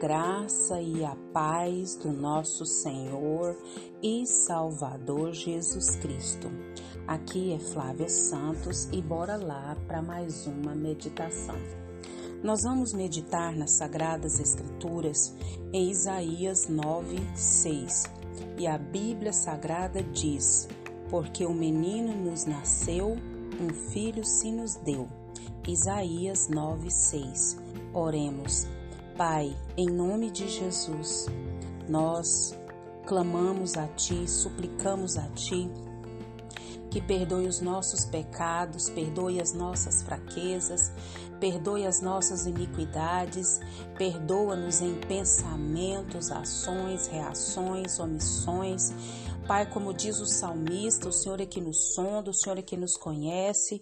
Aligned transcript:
graça 0.00 0.80
e 0.80 1.04
a 1.04 1.14
paz 1.30 1.94
do 1.94 2.10
nosso 2.10 2.64
Senhor 2.64 3.54
e 4.02 4.24
Salvador 4.24 5.34
Jesus 5.34 5.94
Cristo. 5.96 6.50
Aqui 7.06 7.52
é 7.52 7.58
Flávia 7.58 8.08
Santos 8.08 8.88
e 8.92 9.02
bora 9.02 9.36
lá 9.36 9.76
para 9.86 10.00
mais 10.00 10.46
uma 10.46 10.74
meditação. 10.74 11.56
Nós 12.42 12.62
vamos 12.62 12.94
meditar 12.94 13.54
nas 13.54 13.72
Sagradas 13.72 14.40
Escrituras 14.40 15.36
em 15.70 15.90
Isaías 15.90 16.66
9, 16.66 17.18
6. 17.34 18.04
E 18.56 18.66
a 18.66 18.78
Bíblia 18.78 19.34
Sagrada 19.34 20.02
diz: 20.02 20.66
Porque 21.10 21.44
o 21.44 21.52
menino 21.52 22.14
nos 22.14 22.46
nasceu, 22.46 23.18
um 23.60 23.68
filho 23.90 24.24
se 24.24 24.50
nos 24.50 24.76
deu. 24.76 25.06
Isaías 25.68 26.48
9, 26.48 26.90
6. 26.90 27.58
Oremos. 27.92 28.79
Pai, 29.20 29.54
em 29.76 29.86
nome 29.86 30.30
de 30.30 30.48
Jesus, 30.48 31.26
nós 31.86 32.58
clamamos 33.06 33.76
a 33.76 33.86
Ti, 33.88 34.26
suplicamos 34.26 35.18
a 35.18 35.28
Ti 35.34 35.70
que 36.90 37.02
perdoe 37.02 37.46
os 37.46 37.60
nossos 37.60 38.06
pecados, 38.06 38.88
perdoe 38.88 39.38
as 39.38 39.52
nossas 39.52 40.00
fraquezas, 40.00 40.90
perdoe 41.38 41.86
as 41.86 42.00
nossas 42.00 42.46
iniquidades, 42.46 43.60
perdoa-nos 43.98 44.80
em 44.80 44.94
pensamentos, 45.02 46.32
ações, 46.32 47.06
reações, 47.06 48.00
omissões 48.00 48.90
Pai, 49.50 49.68
como 49.68 49.92
diz 49.92 50.20
o 50.20 50.26
salmista, 50.26 51.08
o 51.08 51.12
Senhor 51.12 51.40
é 51.40 51.44
que 51.44 51.60
nos 51.60 51.92
sonda, 51.92 52.30
o 52.30 52.32
Senhor 52.32 52.56
é 52.56 52.62
que 52.62 52.76
nos 52.76 52.96
conhece, 52.96 53.80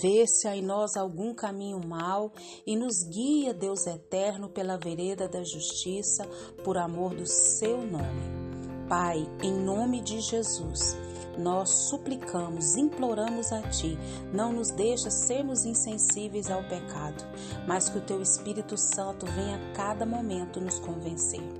vê 0.00 0.26
se 0.26 0.48
há 0.48 0.56
em 0.56 0.62
nós 0.62 0.96
algum 0.96 1.34
caminho 1.34 1.78
mau 1.86 2.32
e 2.66 2.74
nos 2.74 3.02
guia, 3.02 3.52
Deus 3.52 3.86
eterno, 3.86 4.48
pela 4.48 4.78
vereda 4.78 5.28
da 5.28 5.44
justiça, 5.44 6.26
por 6.64 6.78
amor 6.78 7.14
do 7.14 7.26
seu 7.26 7.82
nome. 7.82 8.88
Pai, 8.88 9.28
em 9.42 9.52
nome 9.52 10.00
de 10.00 10.22
Jesus, 10.22 10.96
nós 11.38 11.68
suplicamos, 11.90 12.76
imploramos 12.76 13.52
a 13.52 13.60
Ti, 13.68 13.98
não 14.32 14.54
nos 14.54 14.70
deixa 14.70 15.10
sermos 15.10 15.66
insensíveis 15.66 16.50
ao 16.50 16.62
pecado, 16.62 17.22
mas 17.68 17.90
que 17.90 17.98
o 17.98 18.06
Teu 18.06 18.22
Espírito 18.22 18.74
Santo 18.78 19.26
venha 19.26 19.56
a 19.56 19.72
cada 19.74 20.06
momento 20.06 20.62
nos 20.62 20.78
convencer. 20.78 21.59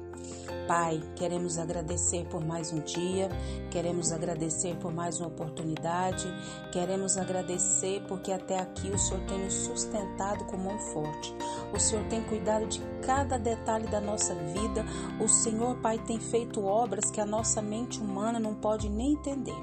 Pai, 0.71 1.03
queremos 1.17 1.59
agradecer 1.59 2.25
por 2.27 2.41
mais 2.47 2.73
um 2.73 2.79
dia, 2.79 3.29
queremos 3.73 4.13
agradecer 4.13 4.77
por 4.77 4.95
mais 4.95 5.19
uma 5.19 5.27
oportunidade, 5.27 6.33
queremos 6.71 7.19
agradecer 7.19 8.01
porque 8.07 8.31
até 8.31 8.61
aqui 8.61 8.89
o 8.89 8.97
Senhor 8.97 9.21
tem 9.27 9.37
nos 9.41 9.53
sustentado 9.53 10.45
com 10.45 10.57
mão 10.57 10.79
forte. 10.79 11.35
O 11.75 11.81
Senhor 11.81 12.05
tem 12.05 12.23
cuidado 12.23 12.69
de 12.69 12.81
cada 13.05 13.37
detalhe 13.37 13.89
da 13.89 14.01
nossa 14.01 14.33
vida. 14.33 14.87
O 15.21 15.27
Senhor, 15.27 15.75
Pai, 15.79 15.99
tem 16.07 16.21
feito 16.21 16.65
obras 16.65 17.11
que 17.11 17.21
a 17.21 17.27
nossa 17.27 17.61
mente 17.61 17.99
humana 17.99 18.39
não 18.39 18.55
pode 18.55 18.89
nem 18.89 19.15
entender. 19.15 19.61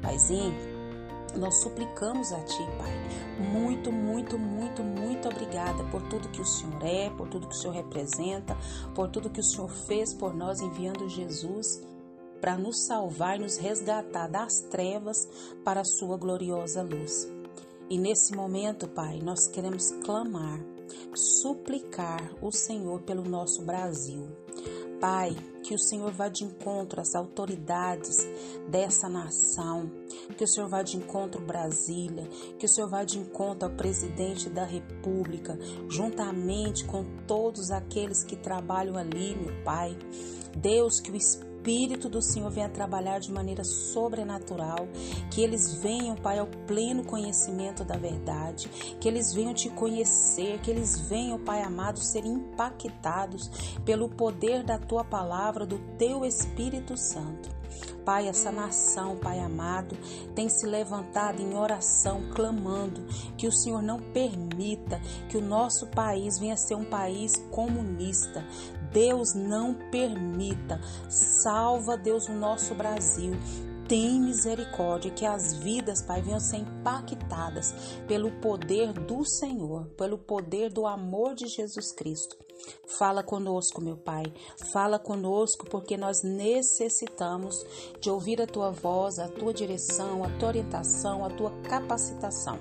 Paizinho, 0.00 0.54
nós 1.36 1.60
suplicamos 1.62 2.32
a 2.32 2.40
Ti, 2.40 2.62
Pai. 2.78 2.92
Muito, 3.50 3.90
muito, 3.90 4.38
muito, 4.38 4.82
muito 4.82 5.28
obrigada 5.28 5.84
por 5.84 6.02
tudo 6.08 6.28
que 6.28 6.40
o 6.40 6.46
Senhor 6.46 6.84
é, 6.84 7.10
por 7.10 7.28
tudo 7.28 7.48
que 7.48 7.54
o 7.54 7.58
Senhor 7.58 7.74
representa, 7.74 8.56
por 8.94 9.08
tudo 9.08 9.30
que 9.30 9.40
o 9.40 9.44
Senhor 9.44 9.68
fez 9.68 10.14
por 10.14 10.34
nós 10.34 10.60
enviando 10.60 11.08
Jesus 11.08 11.82
para 12.40 12.58
nos 12.58 12.84
salvar 12.84 13.36
e 13.36 13.42
nos 13.42 13.56
resgatar 13.56 14.28
das 14.28 14.60
trevas 14.70 15.26
para 15.64 15.80
a 15.80 15.84
Sua 15.84 16.18
gloriosa 16.18 16.82
luz. 16.82 17.26
E 17.88 17.98
nesse 17.98 18.34
momento, 18.34 18.86
Pai, 18.86 19.18
nós 19.22 19.46
queremos 19.46 19.90
clamar, 20.04 20.60
suplicar 21.14 22.20
o 22.42 22.52
Senhor 22.52 23.00
pelo 23.00 23.24
nosso 23.24 23.62
Brasil. 23.62 24.28
Pai, 25.04 25.36
que 25.62 25.74
o 25.74 25.78
Senhor 25.78 26.10
vá 26.12 26.30
de 26.30 26.44
encontro 26.44 26.98
às 26.98 27.14
autoridades 27.14 28.26
dessa 28.70 29.06
nação, 29.06 29.92
que 30.34 30.44
o 30.44 30.48
Senhor 30.48 30.66
vá 30.66 30.82
de 30.82 30.96
encontro 30.96 31.44
Brasília, 31.44 32.26
que 32.58 32.64
o 32.64 32.68
Senhor 32.70 32.88
vá 32.88 33.04
de 33.04 33.18
encontro 33.18 33.68
ao 33.68 33.74
presidente 33.76 34.48
da 34.48 34.64
República, 34.64 35.58
juntamente 35.90 36.86
com 36.86 37.04
todos 37.26 37.70
aqueles 37.70 38.24
que 38.24 38.34
trabalham 38.34 38.96
ali, 38.96 39.36
meu 39.36 39.62
Pai. 39.62 39.94
Deus, 40.56 41.00
que 41.00 41.10
o 41.10 41.16
Espírito 41.16 41.53
Espírito 41.64 42.10
do 42.10 42.20
Senhor 42.20 42.50
venha 42.50 42.68
trabalhar 42.68 43.18
de 43.18 43.32
maneira 43.32 43.64
sobrenatural, 43.64 44.86
que 45.30 45.40
eles 45.40 45.72
venham, 45.76 46.14
Pai, 46.14 46.38
ao 46.38 46.46
pleno 46.46 47.02
conhecimento 47.02 47.82
da 47.82 47.96
verdade, 47.96 48.68
que 49.00 49.08
eles 49.08 49.32
venham 49.32 49.54
te 49.54 49.70
conhecer, 49.70 50.60
que 50.60 50.70
eles 50.70 51.00
venham, 51.08 51.42
Pai 51.42 51.62
amado, 51.62 51.98
ser 52.00 52.26
impactados 52.26 53.50
pelo 53.82 54.10
poder 54.10 54.62
da 54.62 54.78
tua 54.78 55.04
palavra, 55.04 55.64
do 55.64 55.78
teu 55.96 56.22
Espírito 56.22 56.98
Santo. 56.98 57.48
Pai, 58.04 58.28
essa 58.28 58.52
nação, 58.52 59.16
Pai 59.16 59.40
amado, 59.40 59.96
tem 60.34 60.50
se 60.50 60.66
levantado 60.66 61.40
em 61.40 61.56
oração, 61.56 62.28
clamando 62.34 63.06
que 63.38 63.46
o 63.46 63.52
Senhor 63.52 63.82
não 63.82 63.98
permita 63.98 65.00
que 65.30 65.38
o 65.38 65.42
nosso 65.42 65.86
país 65.86 66.38
venha 66.38 66.52
a 66.52 66.58
ser 66.58 66.74
um 66.74 66.84
país 66.84 67.32
comunista. 67.50 68.44
Deus 68.94 69.34
não 69.34 69.74
permita. 69.90 70.80
Salva, 71.10 71.96
Deus, 71.96 72.28
o 72.28 72.32
nosso 72.32 72.74
Brasil. 72.74 73.32
Tem 73.88 74.18
misericórdia, 74.18 75.10
que 75.10 75.26
as 75.26 75.52
vidas, 75.52 76.00
Pai, 76.00 76.22
venham 76.22 76.40
ser 76.40 76.58
impactadas 76.58 77.74
pelo 78.08 78.30
poder 78.40 78.94
do 78.94 79.26
Senhor, 79.26 79.86
pelo 79.98 80.16
poder 80.16 80.72
do 80.72 80.86
amor 80.86 81.34
de 81.34 81.46
Jesus 81.48 81.92
Cristo. 81.92 82.34
Fala 82.98 83.22
conosco, 83.22 83.82
meu 83.82 83.96
Pai. 83.96 84.24
Fala 84.72 84.98
conosco, 84.98 85.66
porque 85.68 85.98
nós 85.98 86.22
necessitamos 86.22 87.54
de 88.00 88.08
ouvir 88.08 88.40
a 88.40 88.46
tua 88.46 88.70
voz, 88.70 89.18
a 89.18 89.28
tua 89.28 89.52
direção, 89.52 90.24
a 90.24 90.30
tua 90.38 90.48
orientação, 90.48 91.22
a 91.22 91.28
tua 91.28 91.50
capacitação. 91.68 92.58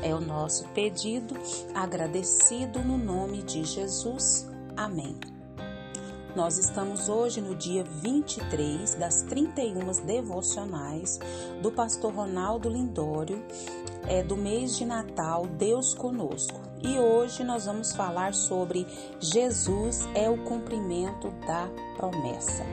É 0.00 0.14
o 0.14 0.20
nosso 0.20 0.66
pedido, 0.68 1.34
agradecido 1.74 2.78
no 2.78 2.96
nome 2.96 3.42
de 3.42 3.62
Jesus. 3.64 4.48
Amém. 4.74 5.31
Nós 6.34 6.56
estamos 6.56 7.10
hoje 7.10 7.42
no 7.42 7.54
dia 7.54 7.84
23 7.84 8.94
das 8.94 9.20
31 9.22 10.06
devocionais 10.06 11.20
do 11.60 11.70
pastor 11.70 12.14
Ronaldo 12.14 12.70
Lindório, 12.70 13.44
é, 14.08 14.22
do 14.22 14.34
mês 14.34 14.78
de 14.78 14.86
Natal, 14.86 15.46
Deus 15.46 15.92
Conosco. 15.92 16.58
E 16.82 16.98
hoje 16.98 17.44
nós 17.44 17.66
vamos 17.66 17.92
falar 17.92 18.32
sobre 18.32 18.86
Jesus 19.20 20.08
é 20.14 20.30
o 20.30 20.38
cumprimento 20.44 21.30
da 21.46 21.68
promessa. 21.98 22.64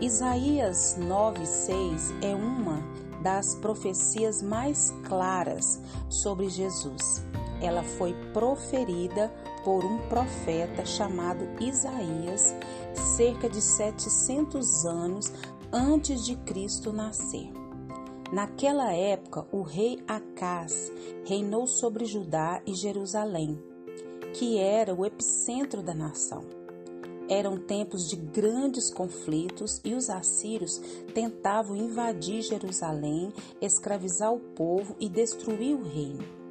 Isaías 0.00 0.98
9,6 0.98 2.24
é 2.24 2.34
uma 2.34 2.82
das 3.22 3.54
profecias 3.54 4.42
mais 4.42 4.92
claras 5.04 5.80
sobre 6.08 6.48
Jesus. 6.48 7.24
Ela 7.62 7.84
foi 7.84 8.12
proferida 8.32 9.32
por 9.64 9.84
um 9.84 9.98
profeta 10.08 10.84
chamado 10.84 11.48
Isaías, 11.58 12.54
cerca 13.16 13.48
de 13.48 13.60
700 13.60 14.84
anos 14.84 15.32
antes 15.72 16.24
de 16.24 16.36
Cristo 16.36 16.92
nascer. 16.92 17.50
Naquela 18.32 18.92
época, 18.92 19.46
o 19.50 19.62
rei 19.62 20.02
Acás 20.06 20.92
reinou 21.24 21.66
sobre 21.66 22.04
Judá 22.04 22.60
e 22.66 22.74
Jerusalém, 22.74 23.60
que 24.34 24.58
era 24.58 24.94
o 24.94 25.04
epicentro 25.04 25.82
da 25.82 25.94
nação. 25.94 26.44
Eram 27.28 27.56
tempos 27.56 28.08
de 28.08 28.16
grandes 28.16 28.90
conflitos 28.90 29.80
e 29.82 29.94
os 29.94 30.10
assírios 30.10 30.78
tentavam 31.14 31.74
invadir 31.74 32.42
Jerusalém, 32.42 33.32
escravizar 33.62 34.32
o 34.32 34.40
povo 34.40 34.94
e 35.00 35.08
destruir 35.08 35.74
o 35.74 35.82
reino. 35.82 36.43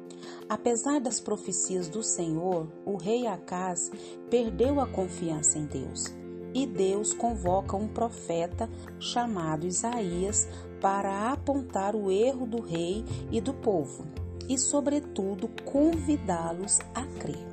Apesar 0.48 1.00
das 1.00 1.20
profecias 1.20 1.88
do 1.88 2.02
Senhor, 2.02 2.68
o 2.84 2.96
rei 2.96 3.26
Acaz 3.26 3.90
perdeu 4.28 4.78
a 4.80 4.86
confiança 4.86 5.58
em 5.58 5.64
Deus. 5.64 6.12
E 6.52 6.66
Deus 6.66 7.12
convoca 7.12 7.76
um 7.76 7.88
profeta 7.88 8.68
chamado 9.00 9.66
Isaías 9.66 10.46
para 10.80 11.32
apontar 11.32 11.96
o 11.96 12.10
erro 12.10 12.46
do 12.46 12.60
rei 12.60 13.04
e 13.32 13.40
do 13.40 13.52
povo 13.54 14.04
e, 14.48 14.58
sobretudo, 14.58 15.48
convidá-los 15.64 16.78
a 16.94 17.04
crer. 17.18 17.46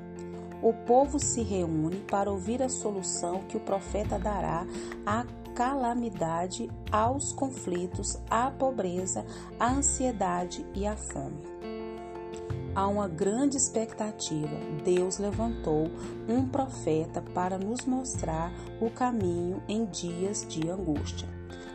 O 0.61 0.73
povo 0.73 1.17
se 1.17 1.41
reúne 1.41 1.97
para 2.09 2.29
ouvir 2.29 2.61
a 2.61 2.69
solução 2.69 3.39
que 3.47 3.57
o 3.57 3.61
profeta 3.61 4.19
dará 4.19 4.67
à 5.05 5.25
calamidade, 5.55 6.69
aos 6.91 7.33
conflitos, 7.33 8.17
à 8.29 8.51
pobreza, 8.51 9.25
à 9.59 9.71
ansiedade 9.71 10.65
e 10.75 10.85
à 10.85 10.95
fome. 10.95 11.50
Há 12.73 12.87
uma 12.87 13.07
grande 13.07 13.57
expectativa. 13.57 14.55
Deus 14.85 15.17
levantou 15.17 15.91
um 16.27 16.47
profeta 16.47 17.21
para 17.33 17.57
nos 17.57 17.85
mostrar 17.85 18.53
o 18.79 18.89
caminho 18.89 19.61
em 19.67 19.85
dias 19.85 20.45
de 20.47 20.69
angústia. 20.69 21.27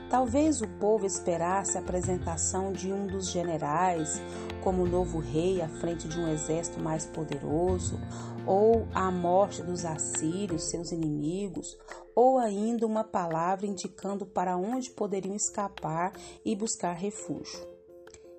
Talvez 0.08 0.62
o 0.62 0.68
povo 0.68 1.04
esperasse 1.04 1.76
a 1.76 1.80
apresentação 1.80 2.72
de 2.72 2.92
um 2.92 3.06
dos 3.06 3.28
generais 3.28 4.22
como 4.62 4.86
novo 4.86 5.18
rei 5.18 5.60
à 5.60 5.68
frente 5.68 6.08
de 6.08 6.18
um 6.18 6.28
exército 6.28 6.80
mais 6.80 7.04
poderoso, 7.04 8.00
ou 8.46 8.86
a 8.94 9.10
morte 9.10 9.62
dos 9.62 9.84
assírios, 9.84 10.70
seus 10.70 10.92
inimigos, 10.92 11.76
ou 12.14 12.38
ainda 12.38 12.86
uma 12.86 13.04
palavra 13.04 13.66
indicando 13.66 14.24
para 14.24 14.56
onde 14.56 14.90
poderiam 14.90 15.36
escapar 15.36 16.12
e 16.44 16.56
buscar 16.56 16.92
refúgio. 16.92 17.75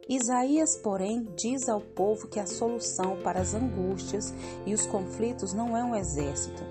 Isaías, 0.09 0.77
porém, 0.77 1.27
diz 1.35 1.67
ao 1.67 1.81
povo 1.81 2.29
que 2.29 2.39
a 2.39 2.45
solução 2.45 3.17
para 3.21 3.41
as 3.41 3.53
angústias 3.53 4.33
e 4.65 4.73
os 4.73 4.85
conflitos 4.85 5.53
não 5.53 5.75
é 5.75 5.83
um 5.83 5.93
exército, 5.93 6.63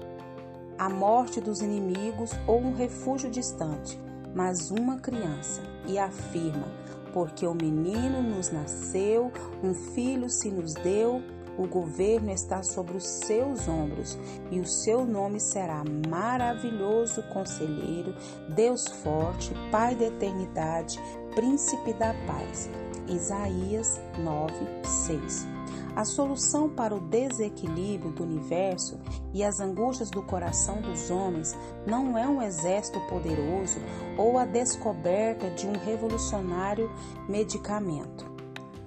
a 0.78 0.88
morte 0.88 1.38
dos 1.38 1.60
inimigos 1.60 2.30
ou 2.46 2.58
um 2.58 2.74
refúgio 2.74 3.30
distante, 3.30 4.00
mas 4.34 4.70
uma 4.70 4.98
criança, 4.98 5.62
e 5.86 5.98
afirma: 5.98 6.66
Porque 7.12 7.46
o 7.46 7.54
menino 7.54 8.22
nos 8.22 8.50
nasceu, 8.50 9.30
um 9.62 9.74
filho 9.74 10.30
se 10.30 10.50
nos 10.50 10.72
deu, 10.72 11.20
o 11.58 11.66
governo 11.66 12.30
está 12.30 12.62
sobre 12.62 12.96
os 12.96 13.06
seus 13.06 13.66
ombros, 13.68 14.18
e 14.50 14.60
o 14.60 14.66
seu 14.66 15.06
nome 15.06 15.40
será 15.40 15.82
Maravilhoso 16.08 17.22
Conselheiro, 17.24 18.14
Deus 18.54 18.86
Forte, 19.02 19.52
Pai 19.70 19.94
da 19.94 20.06
Eternidade, 20.06 20.98
Príncipe 21.36 21.92
da 21.92 22.14
Paz. 22.26 22.70
Isaías 23.06 24.00
9, 24.18 24.54
6. 24.82 25.46
A 25.94 26.02
solução 26.02 26.70
para 26.70 26.94
o 26.94 27.00
desequilíbrio 27.00 28.10
do 28.10 28.22
universo 28.22 28.98
e 29.34 29.44
as 29.44 29.60
angústias 29.60 30.08
do 30.08 30.22
coração 30.22 30.80
dos 30.80 31.10
homens 31.10 31.54
não 31.86 32.16
é 32.16 32.26
um 32.26 32.40
exército 32.40 32.98
poderoso 33.00 33.78
ou 34.16 34.38
a 34.38 34.46
descoberta 34.46 35.50
de 35.50 35.66
um 35.66 35.72
revolucionário 35.72 36.90
medicamento. 37.28 38.24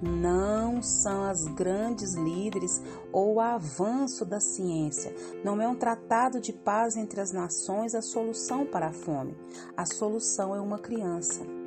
Não 0.02 0.82
são 0.82 1.22
as 1.22 1.44
grandes 1.44 2.14
líderes 2.14 2.82
ou 3.12 3.34
o 3.34 3.40
avanço 3.40 4.24
da 4.24 4.40
ciência. 4.40 5.14
Não 5.44 5.62
é 5.62 5.68
um 5.68 5.76
tratado 5.76 6.40
de 6.40 6.52
paz 6.52 6.96
entre 6.96 7.20
as 7.20 7.30
nações 7.30 7.94
a 7.94 8.02
solução 8.02 8.66
para 8.66 8.88
a 8.88 8.92
fome. 8.92 9.36
A 9.76 9.86
solução 9.86 10.52
é 10.52 10.60
uma 10.60 10.80
criança. 10.80 11.59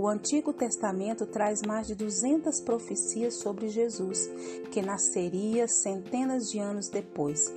O 0.00 0.06
Antigo 0.06 0.52
Testamento 0.52 1.26
traz 1.26 1.60
mais 1.60 1.88
de 1.88 1.94
200 1.96 2.60
profecias 2.60 3.34
sobre 3.34 3.68
Jesus, 3.68 4.30
que 4.70 4.80
nasceria 4.80 5.66
centenas 5.66 6.52
de 6.52 6.60
anos 6.60 6.88
depois. 6.88 7.52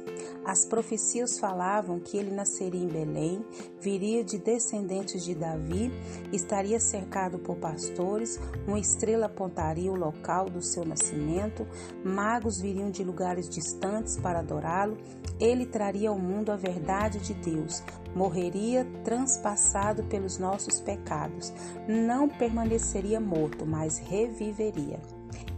As 0.52 0.66
profecias 0.66 1.40
falavam 1.40 1.98
que 1.98 2.18
ele 2.18 2.30
nasceria 2.30 2.84
em 2.84 2.88
Belém, 2.90 3.42
viria 3.80 4.22
de 4.22 4.38
descendentes 4.38 5.24
de 5.24 5.34
Davi, 5.34 5.90
estaria 6.34 6.78
cercado 6.78 7.40
por 7.40 7.56
pastores, 7.56 8.38
uma 8.68 8.78
estrela 8.78 9.28
apontaria 9.28 9.90
o 9.90 9.96
local 9.96 10.50
do 10.50 10.62
seu 10.62 10.84
nascimento, 10.84 11.66
magos 12.04 12.60
viriam 12.60 12.92
de 12.92 13.02
lugares 13.02 13.48
distantes 13.48 14.18
para 14.18 14.40
adorá-lo, 14.40 14.98
ele 15.40 15.66
traria 15.66 16.10
ao 16.10 16.20
mundo 16.20 16.52
a 16.52 16.58
verdade 16.58 17.20
de 17.20 17.34
Deus, 17.34 17.82
morreria 18.14 18.86
transpassado 19.06 20.04
pelos 20.04 20.38
nossos 20.38 20.82
pecados, 20.82 21.54
não 21.88 22.28
permaneceria 22.28 23.22
morto, 23.22 23.66
mas 23.66 24.00
reviveria. 24.00 25.00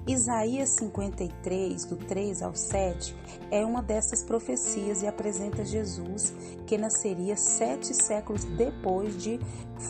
Isaías 0.05 0.71
53, 0.71 1.85
do 1.85 1.95
3 1.95 2.41
ao 2.41 2.53
7, 2.53 3.15
é 3.49 3.65
uma 3.65 3.81
dessas 3.81 4.21
profecias 4.21 5.01
e 5.01 5.07
apresenta 5.07 5.63
Jesus 5.63 6.33
que 6.67 6.77
nasceria 6.77 7.37
sete 7.37 7.93
séculos 7.93 8.43
depois 8.43 9.15
de 9.15 9.39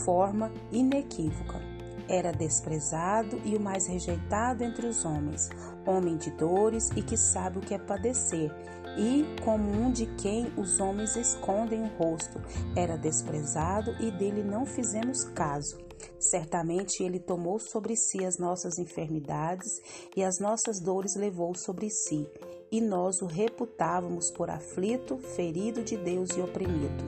forma 0.05 0.51
inequívoca. 0.71 1.59
Era 2.07 2.31
desprezado 2.31 3.41
e 3.43 3.55
o 3.55 3.59
mais 3.59 3.87
rejeitado 3.87 4.63
entre 4.63 4.85
os 4.85 5.03
homens, 5.03 5.49
homem 5.83 6.15
de 6.15 6.29
dores 6.29 6.91
e 6.95 7.01
que 7.01 7.17
sabe 7.17 7.57
o 7.57 7.61
que 7.61 7.73
é 7.73 7.79
padecer, 7.79 8.51
e 8.97 9.25
como 9.43 9.69
um 9.69 9.91
de 9.91 10.05
quem 10.15 10.51
os 10.57 10.79
homens 10.79 11.15
escondem 11.15 11.83
o 11.83 11.97
rosto. 11.97 12.41
Era 12.75 12.97
desprezado 12.97 13.95
e 13.99 14.11
dele 14.11 14.43
não 14.43 14.65
fizemos 14.65 15.23
caso. 15.25 15.77
Certamente 16.19 17.03
ele 17.03 17.19
tomou 17.19 17.59
sobre 17.59 17.95
si 17.95 18.25
as 18.25 18.37
nossas 18.37 18.77
enfermidades 18.77 19.69
e 20.15 20.23
as 20.23 20.39
nossas 20.39 20.79
dores 20.79 21.15
levou 21.15 21.55
sobre 21.55 21.89
si, 21.89 22.27
e 22.71 22.81
nós 22.81 23.21
o 23.21 23.25
reputávamos 23.25 24.31
por 24.31 24.49
aflito, 24.49 25.17
ferido 25.17 25.83
de 25.83 25.97
Deus 25.97 26.29
e 26.35 26.41
oprimido. 26.41 27.03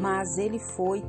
Mas 0.00 0.38
ele 0.38 0.58
foi 0.58 1.02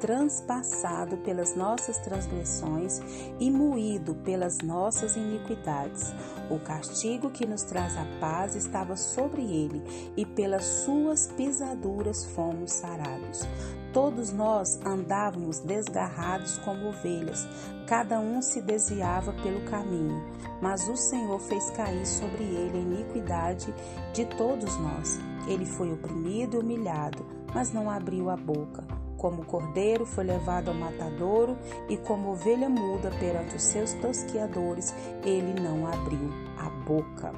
transpassado 0.00 1.16
pelas 1.18 1.54
nossas 1.54 1.98
transgressões 1.98 3.00
e 3.38 3.50
moído 3.50 4.14
pelas 4.16 4.58
nossas 4.58 5.16
iniquidades. 5.16 6.12
O 6.50 6.58
castigo 6.58 7.30
que 7.30 7.46
nos 7.46 7.62
traz 7.62 7.96
a 7.96 8.06
paz 8.20 8.54
estava 8.54 8.96
sobre 8.96 9.42
ele, 9.42 9.82
e 10.16 10.24
pelas 10.24 10.64
suas 10.64 11.26
pisaduras 11.36 12.24
fomos 12.24 12.72
sarados. 12.72 13.46
Todos 13.92 14.32
nós 14.32 14.78
andávamos 14.84 15.60
desgarrados 15.60 16.58
como 16.58 16.88
ovelhas, 16.88 17.46
cada 17.86 18.20
um 18.20 18.42
se 18.42 18.60
desviava 18.60 19.32
pelo 19.32 19.62
caminho, 19.62 20.22
mas 20.60 20.86
o 20.88 20.96
Senhor 20.96 21.40
fez 21.40 21.70
cair 21.70 22.06
sobre 22.06 22.44
ele 22.44 22.78
a 22.78 22.80
iniquidade 22.80 23.74
de 24.12 24.26
todos 24.26 24.76
nós. 24.76 25.18
Ele 25.48 25.64
foi 25.64 25.90
oprimido 25.90 26.56
e 26.56 26.60
humilhado, 26.60 27.24
mas 27.54 27.72
não 27.72 27.90
abriu 27.90 28.28
a 28.28 28.36
boca. 28.36 28.84
Como 29.18 29.44
cordeiro 29.44 30.06
foi 30.06 30.22
levado 30.22 30.68
ao 30.68 30.74
matadouro 30.74 31.58
e 31.88 31.96
como 31.96 32.30
ovelha 32.30 32.68
muda 32.68 33.10
perante 33.18 33.56
os 33.56 33.62
seus 33.64 33.92
tosquiadores, 33.94 34.94
ele 35.24 35.60
não 35.60 35.86
abriu 35.86 36.30
a 36.56 36.70
boca. 36.70 37.32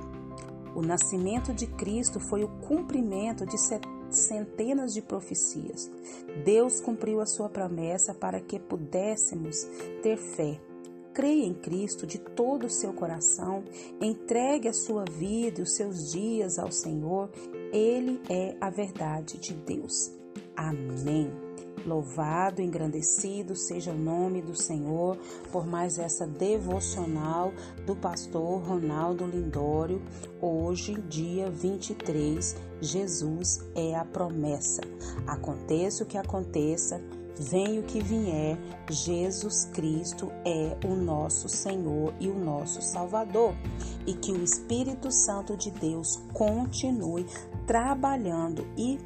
O 0.74 0.82
nascimento 0.82 1.52
de 1.54 1.66
Cristo 1.66 2.20
foi 2.20 2.44
o 2.44 2.48
cumprimento 2.48 3.46
de 3.46 3.56
centenas 4.10 4.92
de 4.92 5.00
profecias. 5.00 5.90
Deus 6.44 6.80
cumpriu 6.80 7.20
a 7.20 7.26
sua 7.26 7.48
promessa 7.48 8.14
para 8.14 8.40
que 8.40 8.60
pudéssemos 8.60 9.64
ter 10.02 10.18
fé. 10.18 10.60
Creia 11.14 11.44
em 11.44 11.54
Cristo 11.54 12.06
de 12.06 12.18
todo 12.18 12.66
o 12.66 12.70
seu 12.70 12.92
coração, 12.92 13.64
entregue 14.00 14.68
a 14.68 14.72
sua 14.72 15.04
vida 15.04 15.60
e 15.60 15.62
os 15.62 15.74
seus 15.74 16.12
dias 16.12 16.58
ao 16.58 16.70
Senhor. 16.70 17.30
Ele 17.72 18.20
é 18.28 18.54
a 18.60 18.70
verdade 18.70 19.38
de 19.38 19.54
Deus. 19.54 20.12
Amém. 20.54 21.49
Louvado, 21.86 22.60
engrandecido 22.60 23.56
seja 23.56 23.92
o 23.92 23.98
nome 23.98 24.42
do 24.42 24.54
Senhor 24.54 25.16
por 25.50 25.66
mais 25.66 25.98
essa 25.98 26.26
devocional 26.26 27.52
do 27.86 27.96
pastor 27.96 28.62
Ronaldo 28.62 29.24
Lindório. 29.24 30.02
Hoje, 30.42 31.00
dia 31.08 31.50
23, 31.50 32.54
Jesus 32.80 33.60
é 33.74 33.94
a 33.94 34.04
promessa. 34.04 34.82
Aconteça 35.26 36.04
o 36.04 36.06
que 36.06 36.18
aconteça, 36.18 37.00
venha 37.38 37.80
o 37.80 37.84
que 37.84 38.02
vier, 38.02 38.58
Jesus 38.90 39.64
Cristo 39.72 40.30
é 40.44 40.76
o 40.86 40.94
nosso 40.94 41.48
Senhor 41.48 42.12
e 42.20 42.28
o 42.28 42.38
nosso 42.38 42.82
Salvador. 42.82 43.54
E 44.06 44.12
que 44.12 44.32
o 44.32 44.44
Espírito 44.44 45.10
Santo 45.10 45.56
de 45.56 45.70
Deus 45.70 46.20
continue 46.34 47.24
trabalhando 47.66 48.66
e 48.76 48.98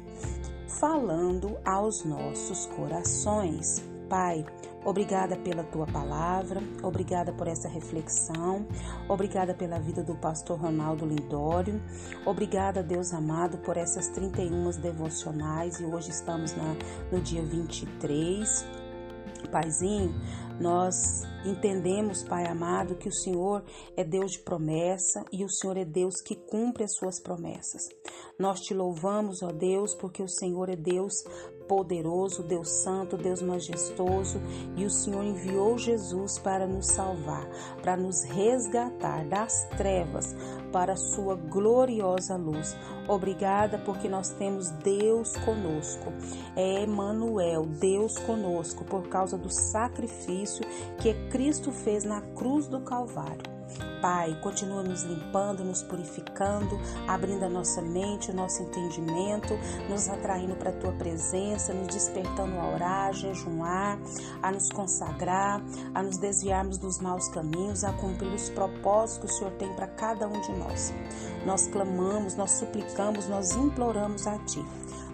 falando 0.67 1.57
aos 1.63 2.03
nossos 2.03 2.65
corações. 2.67 3.83
Pai, 4.09 4.45
obrigada 4.83 5.35
pela 5.35 5.63
tua 5.63 5.87
palavra, 5.87 6.61
obrigada 6.83 7.33
por 7.33 7.47
essa 7.47 7.67
reflexão, 7.67 8.67
obrigada 9.09 9.53
pela 9.53 9.79
vida 9.79 10.03
do 10.03 10.13
pastor 10.15 10.59
Ronaldo 10.59 11.07
Lindório, 11.07 11.81
obrigada, 12.23 12.83
Deus 12.83 13.13
amado, 13.13 13.57
por 13.57 13.77
essas 13.77 14.07
31 14.09 14.69
devocionais 14.79 15.79
e 15.79 15.85
hoje 15.85 16.11
estamos 16.11 16.55
na, 16.55 16.75
no 17.11 17.19
dia 17.19 17.41
23. 17.41 18.84
Paizinho, 19.49 20.13
nós 20.59 20.95
entendemos, 21.45 22.23
Pai 22.23 22.47
amado, 22.47 22.95
que 22.95 23.09
o 23.09 23.13
Senhor 23.13 23.63
é 23.95 24.03
Deus 24.03 24.31
de 24.31 24.39
promessa 24.39 25.23
e 25.31 25.43
o 25.43 25.49
Senhor 25.49 25.77
é 25.77 25.85
Deus 25.85 26.21
que 26.21 26.35
cumpre 26.35 26.83
as 26.83 26.95
suas 26.95 27.21
promessas. 27.21 27.83
Nós 28.39 28.59
te 28.61 28.73
louvamos, 28.73 29.41
ó 29.43 29.51
Deus, 29.51 29.93
porque 29.95 30.23
o 30.23 30.29
Senhor 30.29 30.69
é 30.69 30.75
Deus 30.75 31.13
poderoso, 31.67 32.43
Deus 32.43 32.69
santo, 32.69 33.17
Deus 33.17 33.41
majestoso, 33.41 34.41
e 34.75 34.85
o 34.85 34.89
Senhor 34.89 35.23
enviou 35.23 35.77
Jesus 35.77 36.37
para 36.37 36.65
nos 36.65 36.87
salvar, 36.87 37.47
para 37.81 37.95
nos 37.97 38.23
resgatar 38.23 39.25
das 39.25 39.67
trevas 39.77 40.35
para 40.71 40.93
a 40.93 40.97
sua 40.97 41.35
gloriosa 41.35 42.35
luz. 42.35 42.75
Obrigada 43.07 43.77
porque 43.77 44.09
nós 44.09 44.29
temos 44.31 44.71
Deus 44.71 45.35
conosco. 45.37 46.11
É 46.55 46.83
Emmanuel, 46.83 47.65
Deus 47.65 48.17
conosco, 48.19 48.83
por 48.83 49.07
causa 49.07 49.37
do 49.37 49.49
sacrifício 49.49 50.65
que 50.99 51.13
Cristo 51.29 51.71
fez 51.71 52.03
na 52.03 52.21
cruz 52.21 52.67
do 52.67 52.81
Calvário. 52.81 53.54
Pai, 54.01 54.37
continua 54.41 54.83
nos 54.83 55.03
limpando, 55.03 55.63
nos 55.63 55.81
purificando, 55.81 56.79
abrindo 57.07 57.43
a 57.43 57.49
nossa 57.49 57.81
mente, 57.81 58.29
o 58.29 58.35
nosso 58.35 58.61
entendimento, 58.61 59.53
nos 59.89 60.07
atraindo 60.07 60.55
para 60.55 60.69
a 60.69 60.73
tua 60.73 60.91
presença, 60.91 61.73
nos 61.73 61.87
despertando 61.87 62.55
a 62.59 62.69
orar, 62.69 63.09
a 63.09 63.11
jejuar, 63.11 63.99
a 64.43 64.51
nos 64.51 64.69
consagrar, 64.69 65.61
a 65.93 66.03
nos 66.03 66.17
desviarmos 66.17 66.77
dos 66.77 66.99
maus 66.99 67.27
caminhos, 67.29 67.83
a 67.83 67.93
cumprir 67.93 68.31
os 68.31 68.49
propósitos 68.49 69.17
que 69.17 69.25
o 69.25 69.37
Senhor 69.37 69.53
tem 69.53 69.73
para 69.73 69.87
cada 69.87 70.27
um 70.27 70.39
de 70.39 70.51
nós. 70.53 70.93
Nós 71.45 71.67
clamamos, 71.67 72.35
nós 72.35 72.51
suplicamos, 72.51 73.27
nós 73.27 73.55
imploramos 73.55 74.27
a 74.27 74.37
Ti. 74.39 74.63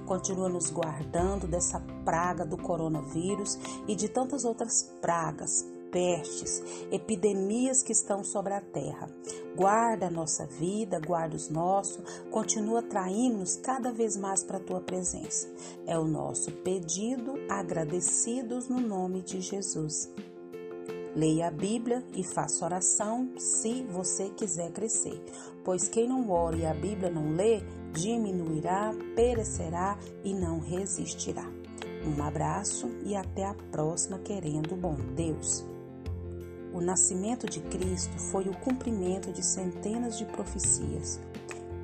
Continua 0.05 0.49
nos 0.49 0.69
guardando 0.69 1.47
dessa 1.47 1.79
praga 2.03 2.45
do 2.45 2.57
coronavírus 2.57 3.57
e 3.87 3.95
de 3.95 4.09
tantas 4.09 4.43
outras 4.43 4.83
pragas, 4.99 5.65
pestes, 5.91 6.63
epidemias 6.91 7.83
que 7.83 7.91
estão 7.91 8.23
sobre 8.23 8.53
a 8.53 8.61
terra. 8.61 9.09
Guarda 9.55 10.07
a 10.07 10.11
nossa 10.11 10.45
vida, 10.45 10.99
guarda 10.99 11.35
os 11.35 11.49
nossos, 11.49 12.01
continua 12.31 12.81
traindo-nos 12.81 13.57
cada 13.57 13.91
vez 13.91 14.15
mais 14.15 14.43
para 14.43 14.57
a 14.57 14.61
tua 14.61 14.79
presença. 14.79 15.47
É 15.85 15.99
o 15.99 16.05
nosso 16.05 16.51
pedido, 16.51 17.33
agradecidos 17.49 18.69
no 18.69 18.79
nome 18.79 19.21
de 19.21 19.41
Jesus. 19.41 20.09
Leia 21.13 21.49
a 21.49 21.51
Bíblia 21.51 22.03
e 22.15 22.23
faça 22.23 22.63
oração 22.63 23.29
se 23.37 23.83
você 23.83 24.29
quiser 24.29 24.71
crescer, 24.71 25.21
pois 25.63 25.89
quem 25.89 26.07
não 26.07 26.29
ora 26.29 26.55
e 26.55 26.65
a 26.65 26.73
Bíblia 26.73 27.09
não 27.09 27.35
lê, 27.35 27.61
diminuirá, 27.91 28.93
perecerá 29.13 29.99
e 30.23 30.33
não 30.33 30.59
resistirá. 30.59 31.45
Um 32.05 32.23
abraço 32.23 32.89
e 33.05 33.15
até 33.15 33.45
a 33.45 33.53
próxima, 33.71 34.19
querendo 34.19 34.75
bom 34.75 34.95
Deus. 35.15 35.70
O 36.73 36.79
nascimento 36.79 37.47
de 37.47 37.59
Cristo 37.59 38.17
foi 38.17 38.47
o 38.47 38.55
cumprimento 38.55 39.31
de 39.31 39.43
centenas 39.45 40.17
de 40.17 40.25
profecias. 40.25 41.19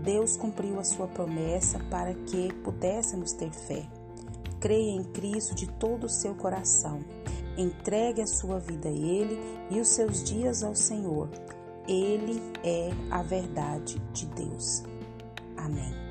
Deus 0.04 0.38
cumpriu 0.38 0.80
a 0.80 0.84
sua 0.84 1.08
promessa 1.08 1.80
para 1.90 2.14
que 2.14 2.54
pudéssemos 2.64 3.34
ter 3.34 3.52
fé. 3.52 3.86
Creia 4.60 4.92
em 4.92 5.04
Cristo 5.04 5.54
de 5.54 5.68
todo 5.68 6.06
o 6.06 6.10
seu 6.10 6.34
coração. 6.36 7.02
Entregue 7.58 8.22
a 8.22 8.28
sua 8.28 8.60
vida 8.60 8.88
a 8.88 8.92
Ele 8.92 9.38
e 9.70 9.80
os 9.80 9.90
seus 9.90 10.24
dias 10.24 10.64
ao 10.64 10.76
Senhor. 10.76 11.30
Ele 11.88 12.42
é 12.64 12.90
a 13.12 13.22
verdade 13.22 14.00
de 14.14 14.26
Deus. 14.28 14.84
Amém. 15.58 16.07